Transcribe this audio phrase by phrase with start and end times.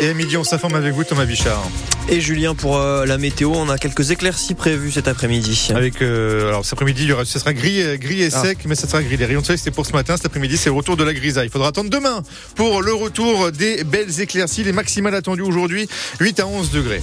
[0.00, 1.68] Et à midi, on s'informe avec vous, Thomas Bichard.
[2.08, 5.70] Et Julien, pour euh, la météo, on a quelques éclaircies prévues cet après-midi.
[5.74, 8.42] Avec, euh, alors cet après-midi, il y aura, ce sera gris, euh, gris et ah.
[8.42, 9.16] sec, mais ça sera gris.
[9.16, 10.16] Les rayons de soleil, c'était pour ce matin.
[10.16, 11.48] Cet après-midi, c'est le retour de la grisaille.
[11.48, 12.22] Il faudra attendre demain
[12.54, 14.62] pour le retour des belles éclaircies.
[14.62, 15.88] Les maximales attendues aujourd'hui,
[16.20, 17.02] 8 à 11 degrés.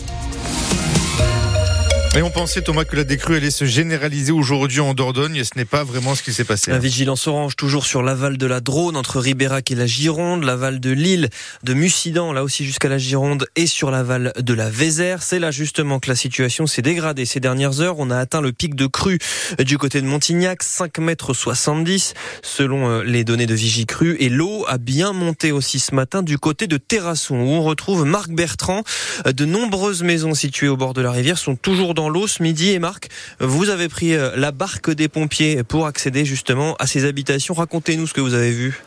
[2.17, 5.51] Et on pensait, Thomas, que la décrue allait se généraliser aujourd'hui en Dordogne et ce
[5.57, 6.71] n'est pas vraiment ce qui s'est passé.
[6.71, 10.79] La vigilance orange toujours sur l'aval de la Drône entre Ribérac et la Gironde, l'aval
[10.79, 11.29] de l'île
[11.63, 15.23] de Mussidan, là aussi jusqu'à la Gironde et sur l'aval de la Vézère.
[15.23, 17.99] C'est là justement que la situation s'est dégradée ces dernières heures.
[17.99, 19.19] On a atteint le pic de crue
[19.59, 24.63] du côté de Montignac, 5 mètres 70 selon euh, les données de Vigicru et l'eau
[24.69, 28.83] a bien monté aussi ce matin du côté de Terrasson où on retrouve Marc Bertrand.
[29.25, 32.71] De nombreuses maisons situées au bord de la rivière sont toujours dans l'eau ce midi.
[32.71, 33.09] Et Marc,
[33.39, 37.53] vous avez pris euh, la barque des pompiers pour accéder justement à ces habitations.
[37.53, 38.81] Racontez-nous ce que vous avez vu.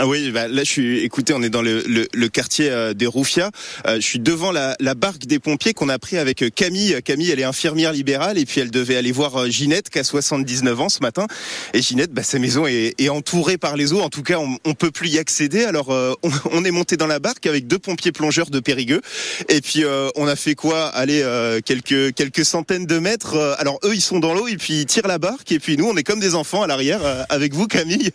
[0.00, 0.98] Ah oui, bah là je suis.
[1.04, 3.52] Écoutez, on est dans le, le, le quartier euh, des Roufias.
[3.86, 7.00] Euh, je suis devant la, la barque des pompiers qu'on a pris avec euh, Camille.
[7.04, 10.80] Camille, elle est infirmière libérale et puis elle devait aller voir Ginette qui a 79
[10.80, 11.28] ans ce matin.
[11.74, 14.00] Et Ginette, bah, sa maison est, est entourée par les eaux.
[14.00, 15.62] En tout cas, on, on peut plus y accéder.
[15.62, 19.00] Alors on, on, est monté dans la barque avec deux pompiers plongeurs de Périgueux.
[19.48, 19.84] Et puis
[20.16, 20.86] on a fait quoi?
[20.88, 21.22] Aller
[21.64, 23.36] quelques quelques centaines de mètres.
[23.60, 25.52] Alors eux, ils sont dans l'eau et puis ils tirent la barque.
[25.52, 28.10] Et puis nous, on est comme des enfants à l'arrière avec vous, Camille.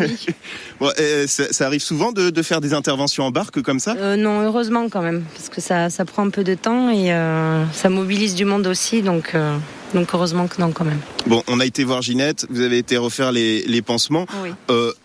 [0.00, 0.26] Oui.
[0.80, 0.90] bon,
[1.26, 3.94] ça, arrive souvent de, faire des interventions en barque comme ça?
[3.98, 7.64] Euh, Non, heureusement quand même, parce que ça, prend un peu de temps et euh,
[7.72, 9.56] ça mobilise du monde aussi, donc, euh,
[9.94, 11.00] donc heureusement que non quand même.
[11.26, 14.26] Bon, on a été voir Ginette, vous avez été refaire les, pansements.
[14.42, 14.50] Oui.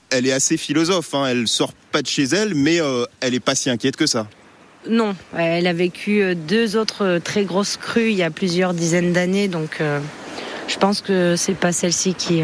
[0.09, 2.80] elle est assez philosophe, hein, elle sort pas de chez elle, mais
[3.21, 4.27] elle est pas si inquiète que ça.
[4.89, 9.47] Non, elle a vécu deux autres très grosses crues il y a plusieurs dizaines d'années,
[9.47, 9.81] donc
[10.67, 12.42] je pense que c'est pas celle-ci qui,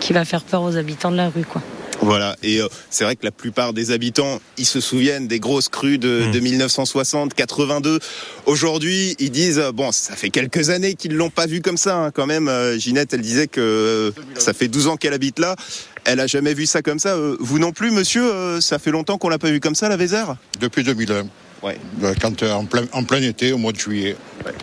[0.00, 1.62] qui va faire peur aux habitants de la rue, quoi.
[2.02, 5.68] Voilà, et euh, c'est vrai que la plupart des habitants, ils se souviennent des grosses
[5.68, 7.98] crues de, 1960, 82.
[8.46, 11.96] Aujourd'hui, ils disent euh, bon, ça fait quelques années qu'ils l'ont pas vu comme ça.
[11.96, 15.56] Hein, quand même, euh, Ginette, elle disait que ça fait 12 ans qu'elle habite là.
[16.04, 17.16] Elle a jamais vu ça comme ça.
[17.38, 18.60] vous non plus, monsieur.
[18.60, 20.36] ça fait longtemps qu'on l'a pas vu comme ça, la Vézère?
[20.58, 21.26] Depuis 2001.
[21.62, 21.78] Ouais.
[22.22, 24.16] Quand en plein, en plein été, au mois de juillet.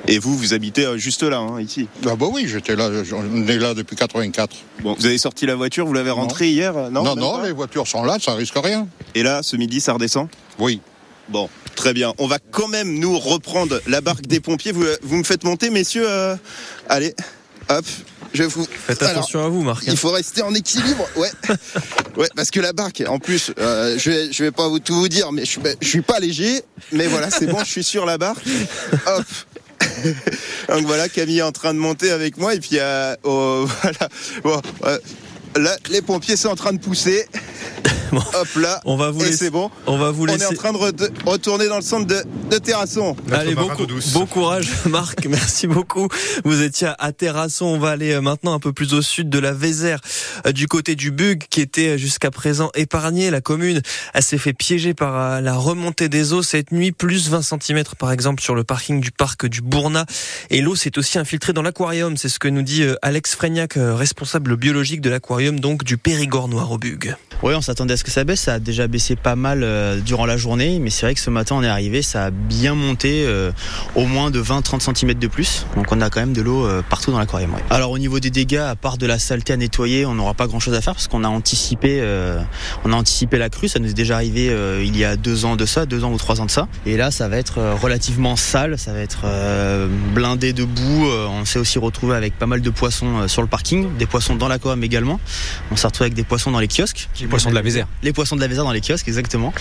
[0.08, 3.48] Et vous, vous habitez euh, juste là, hein, ici Ah bah oui, j'étais là, on
[3.48, 4.56] est là depuis 84.
[4.82, 7.52] Bon, vous avez sorti la voiture, vous l'avez rentrée hier euh, Non, non, non les
[7.52, 8.88] voitures sont là, ça risque rien.
[9.16, 10.30] Et là, ce midi, ça redescend
[10.60, 10.82] Oui.
[11.30, 12.14] Bon, très bien.
[12.20, 14.72] On va quand même nous reprendre la barque des pompiers.
[14.72, 16.08] Vous, vous me faites monter, messieurs.
[16.08, 16.36] Euh,
[16.88, 17.14] allez,
[17.70, 17.86] hop.
[18.34, 18.66] Je vous...
[18.66, 19.84] Faites attention à vous, Marc.
[19.88, 19.96] Il hein.
[19.96, 21.32] faut rester en équilibre, ouais.
[22.18, 25.10] ouais, parce que la barque, en plus, je, vais, je vais pas vous, tout vous
[25.10, 26.62] dire, mais je suis, je suis pas léger.
[26.92, 28.46] Mais voilà, c'est bon, je suis sur la barque.
[29.08, 29.26] Hop,
[30.70, 34.10] Donc voilà, Camille est en train de monter avec moi et puis euh, oh, voilà.
[34.44, 34.98] Bon, euh,
[35.56, 37.26] là, les pompiers sont en train de pousser.
[38.12, 38.82] Hop là.
[38.86, 39.38] On va vous laisser.
[39.38, 39.70] C'est bon.
[39.86, 40.46] On va vous laisser.
[40.46, 43.16] On est en train de retourner dans le centre de, de Terrasson.
[43.32, 45.26] Allez, bon courage, Marc.
[45.26, 46.08] Merci beaucoup.
[46.44, 47.66] Vous étiez à Terrasson.
[47.66, 50.00] On va aller euh, maintenant un peu plus au sud de la Vézère,
[50.46, 53.30] euh, du côté du Bug, qui était euh, jusqu'à présent épargné.
[53.30, 53.82] La commune,
[54.14, 58.12] elle s'est fait piéger par la remontée des eaux cette nuit, plus 20 cm par
[58.12, 60.06] exemple sur le parking du parc du Bourna.
[60.50, 62.18] Et l'eau s'est aussi infiltrée dans l'aquarium.
[62.18, 66.72] C'est ce que nous dit Alex Frégnac, responsable biologique de l'aquarium, donc du Périgord noir
[66.72, 67.16] au Bug.
[67.44, 68.42] Oui, on s'attendait à ce que ça baisse?
[68.42, 71.30] Ça a déjà baissé pas mal euh, durant la journée, mais c'est vrai que ce
[71.30, 73.52] matin on est arrivé, ça a bien monté euh,
[73.96, 75.66] au moins de 20-30 cm de plus.
[75.76, 77.52] Donc on a quand même de l'eau euh, partout dans l'aquarium.
[77.70, 80.48] Alors au niveau des dégâts, à part de la saleté à nettoyer, on n'aura pas
[80.48, 82.04] grand chose à faire parce qu'on a anticipé,
[82.86, 83.68] on a anticipé la crue.
[83.68, 86.18] Ça nous est déjà arrivé il y a deux ans de ça, deux ans ou
[86.18, 86.68] trois ans de ça.
[86.86, 89.26] Et là, ça va être relativement sale, ça va être
[90.14, 91.08] blindé de boue.
[91.08, 94.48] On s'est aussi retrouvé avec pas mal de poissons sur le parking, des poissons dans
[94.48, 95.20] l'aquarium également.
[95.72, 97.10] On s'est retrouvé avec des poissons dans les kiosques.
[97.20, 97.87] Les poissons de la Vézère.
[98.04, 99.54] Les poissons de la Vézère dans les kiosques, exactement.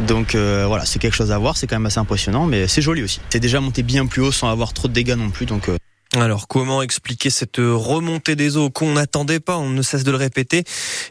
[0.00, 2.82] Donc euh, voilà, c'est quelque chose à voir, c'est quand même assez impressionnant, mais c'est
[2.82, 3.20] joli aussi.
[3.30, 5.77] C'est déjà monté bien plus haut sans avoir trop de dégâts non plus, donc euh,
[6.16, 9.58] alors comment expliquer cette remontée des eaux qu'on n'attendait pas?
[9.58, 10.64] On ne cesse de le répéter.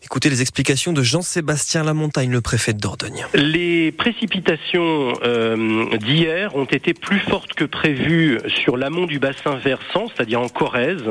[0.04, 3.28] Écoutez les explications de Jean-Sébastien Lamontagne, le préfet de Dordogne.
[3.36, 10.08] Les précipitations euh, d'hier ont été plus fortes que prévues sur l'amont du bassin versant,
[10.08, 11.04] c'est-à-dire en Corrèze.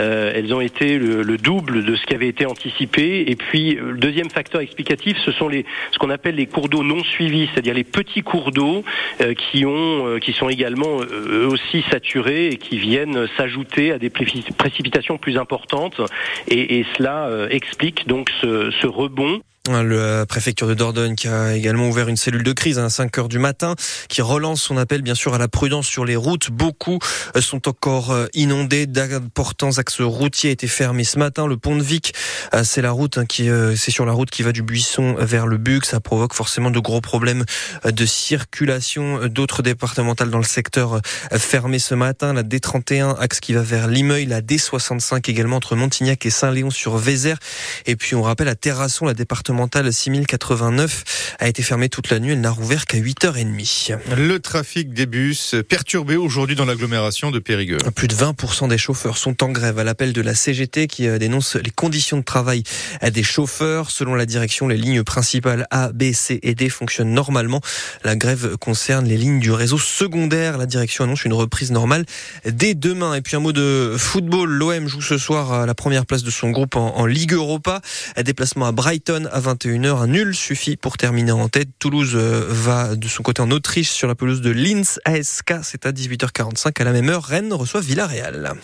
[0.00, 3.24] Euh, elles ont été le, double de ce qui avait été anticipé.
[3.26, 6.84] Et puis le deuxième facteur explicatif, ce sont les ce qu'on appelle les cours d'eau
[6.84, 8.84] non suivis, c'est-à-dire les petits cours d'eau
[9.20, 14.10] euh, qui ont qui sont également eux aussi saturés et qui viennent s'ajouter à des
[14.10, 16.00] précipitations plus importantes.
[16.48, 21.88] Et, cela euh, explique donc ce, ce rebond La préfecture de Dordogne qui a également
[21.88, 23.74] ouvert une cellule de crise à 5 heures du matin,
[24.10, 26.50] qui relance son appel bien sûr à la prudence sur les routes.
[26.50, 26.98] Beaucoup
[27.40, 28.84] sont encore inondés.
[28.84, 31.46] D'importants axes routiers étaient fermés ce matin.
[31.46, 32.12] Le pont de Vic,
[32.62, 35.56] c'est la route hein, qui, c'est sur la route qui va du Buisson vers le
[35.56, 35.86] Bug.
[35.86, 37.46] Ça provoque forcément de gros problèmes
[37.86, 39.28] de circulation.
[39.28, 41.00] D'autres départementales dans le secteur
[41.32, 42.34] fermées ce matin.
[42.34, 44.26] La D31, axe qui va vers Limeuil.
[44.26, 47.38] La D65 également entre Montignac et Saint-Léon sur Vézère.
[47.86, 52.18] Et puis on rappelle à Terrasson, la départementale départementale 6089 a été fermée toute la
[52.18, 52.32] nuit.
[52.32, 53.98] Elle n'a rouvert qu'à 8h30.
[54.16, 57.78] Le trafic des bus perturbé aujourd'hui dans l'agglomération de Périgueux.
[57.94, 61.18] Plus de 20% des chauffeurs sont en grève à l'appel de la CGT qui euh,
[61.18, 62.64] dénonce les conditions de travail
[63.08, 63.90] des chauffeurs.
[63.90, 67.60] Selon la direction, les lignes principales A, B, C et D fonctionnent normalement.
[68.02, 70.58] La grève concerne les lignes du réseau secondaire.
[70.58, 72.04] La direction annonce une reprise normale
[72.44, 73.14] dès demain.
[73.14, 74.50] Et puis un mot de football.
[74.50, 77.80] L'OM joue ce soir à la première place de son groupe en, en Ligue Europa.
[78.24, 80.02] Déplacement à Brighton à 21h.
[80.02, 81.68] Un nul suffit pour terminer en tête.
[81.78, 85.54] Toulouse euh, va de son côté en Autriche sur la pelouse de Linz ASK.
[85.62, 87.24] C'est à 18h45 à la même heure.
[87.24, 88.54] Rennes reçoit Villarreal.